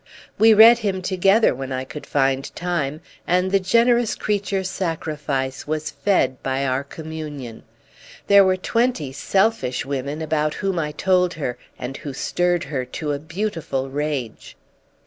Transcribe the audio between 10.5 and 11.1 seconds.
whom I